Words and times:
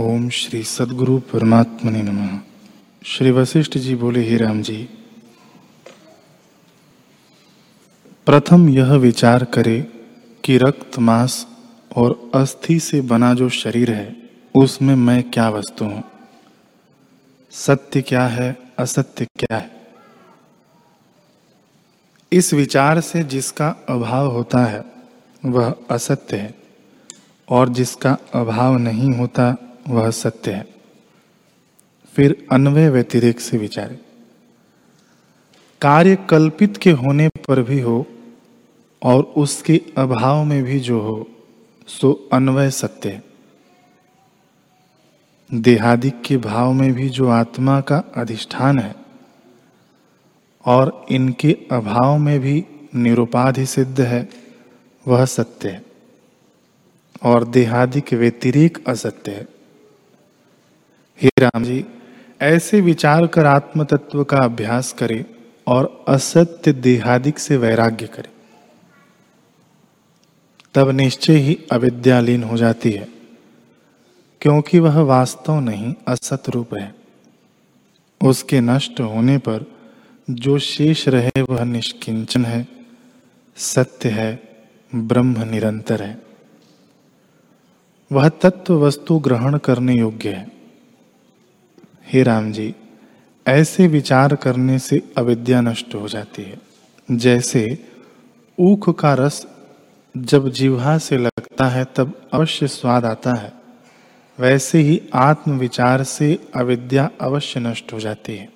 ओम 0.00 0.28
श्री 0.28 0.62
सदगुरु 0.62 1.18
परमात्मा 1.18 1.90
ने 1.90 2.02
नमः। 2.02 2.38
श्री 3.04 3.30
वशिष्ठ 3.30 3.78
जी 3.78 3.94
बोले, 3.94 4.20
ही 4.20 4.36
राम 4.36 4.62
जी, 4.62 4.88
प्रथम 8.26 8.68
यह 8.68 8.92
विचार 8.92 9.44
करे 9.44 9.86
कि 10.44 10.58
रक्त 10.58 10.98
मांस 10.98 11.46
और 11.96 12.30
अस्थि 12.34 12.80
से 12.80 13.00
बना 13.00 13.34
जो 13.34 13.48
शरीर 13.48 13.90
है, 13.90 14.30
उसमें 14.54 14.94
मैं 14.94 15.30
क्या 15.30 15.50
वस्तु 15.50 15.84
हूँ? 15.84 16.04
सत्य 17.50 18.02
क्या 18.02 18.26
है, 18.26 18.58
असत्य 18.78 19.24
क्या 19.24 19.56
है? 19.56 19.70
इस 22.32 22.54
विचार 22.54 23.00
से 23.00 23.24
जिसका 23.24 23.68
अभाव 23.88 24.30
होता 24.30 24.64
है, 24.64 24.84
वह 25.44 25.74
असत्य 25.90 26.36
है, 26.36 26.54
और 27.48 27.68
जिसका 27.68 28.16
अभाव 28.34 28.78
नहीं 28.78 29.14
होता 29.14 29.68
वह 29.88 30.10
सत्य 30.10 30.52
है। 30.52 30.74
फिर 32.14 32.46
अन्वय 32.52 32.90
व्यतिरेक 32.90 33.40
से 33.40 33.58
विचारे। 33.58 33.98
कार्य 35.80 36.16
कल्पित 36.30 36.76
के 36.76 36.90
होने 36.90 37.28
पर 37.28 37.62
भी 37.62 37.80
हो 37.80 38.06
और 39.02 39.22
उसके 39.22 39.80
अभाव 39.98 40.44
में 40.44 40.64
भी 40.64 40.80
जो 40.80 41.00
हो, 41.00 41.30
सो 41.86 42.28
अन्वय 42.32 42.70
सत्य 42.70 43.08
है। 43.08 43.22
देहादिक 45.54 46.22
के 46.22 46.36
भाव 46.36 46.72
में 46.72 46.92
भी 46.92 47.08
जो 47.08 47.28
आत्मा 47.28 47.80
का 47.80 48.04
अधिष्ठान 48.16 48.78
है 48.78 48.94
और 50.66 51.06
इनके 51.10 51.58
अभाव 51.72 52.18
में 52.18 52.40
भी 52.40 52.64
निरुपाधि 52.94 53.66
सिद्ध 53.66 54.00
है, 54.00 54.28
वह 55.08 55.24
सत्य 55.24 55.68
है। 55.68 55.82
और 57.22 57.44
देहादिक 57.44 58.12
व्यतिरेक 58.12 58.88
असत्य 58.88 59.32
है। 59.32 59.51
हे 61.22 61.30
राम 61.38 61.64
जी, 61.64 61.84
ऐसे 62.40 62.80
विचार 62.80 63.26
कर 63.26 63.46
आत्म 63.46 63.84
तत्व 63.84 64.24
का 64.24 64.36
अभ्यास 64.36 64.92
करे 64.92 65.24
और 65.66 66.04
असत्य 66.08 66.72
देहादिक 66.72 67.38
से 67.38 67.56
वैराग्य 67.56 68.06
करे। 68.06 68.30
तब 70.74 70.90
निश्चय 70.90 71.36
ही 71.36 71.58
अविद्यालीन 71.72 72.42
हो 72.42 72.56
जाती 72.56 72.92
है, 72.92 73.08
क्योंकि 74.40 74.78
वह 74.78 75.00
वास्तव 75.00 75.60
नहीं, 75.60 75.94
असत 76.08 76.48
रूप 76.48 76.74
है। 76.74 76.94
उसके 78.20 78.60
नष्ट 78.60 79.00
होने 79.00 79.38
पर 79.38 79.64
जो 80.30 80.58
शेष 80.58 81.08
रहे 81.08 81.42
वह 81.42 81.64
निष्किंचन 81.64 82.44
है, 82.44 82.66
सत्य 83.56 84.08
है, 84.08 84.42
ब्रह्म 84.94 85.42
निरंतर 85.42 86.02
है। 86.02 86.22
वह 88.12 88.28
तत्व 88.28 88.74
वस्तु 88.86 89.18
ग्रहण 89.18 89.58
करने 89.58 89.94
योग्य 89.94 90.28
है। 90.28 90.61
हे 92.12 92.22
राम 92.22 92.52
जी, 92.52 92.74
ऐसे 93.46 93.86
विचार 93.86 94.34
करने 94.34 94.78
से 94.78 95.02
अविद्या 95.18 95.60
नष्ट 95.60 95.94
हो 95.94 96.08
जाती 96.08 96.42
है। 96.42 96.58
जैसे 97.10 97.78
ऊख 98.58 99.00
का 99.00 99.14
रस 99.14 99.46
जब 100.16 100.48
जीवा 100.48 100.98
से 100.98 101.18
लगता 101.18 101.68
है, 101.68 101.86
तब 101.96 102.28
अवश्य 102.32 102.66
स्वाद 102.66 103.04
आता 103.04 103.32
है। 103.34 103.52
वैसे 104.40 104.78
ही 104.78 105.02
आत्मविचार 105.14 106.02
से 106.02 106.38
अविद्या 106.54 107.10
अवश्य 107.20 107.60
नष्ट 107.60 107.92
हो 107.92 108.00
जाती 108.00 108.36
है। 108.36 108.48